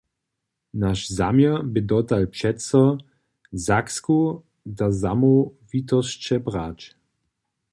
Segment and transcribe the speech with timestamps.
[0.73, 2.79] Naš zaměr bě dotal přeco,
[3.65, 4.19] Saksku
[4.77, 6.79] do zamołwitosće brać.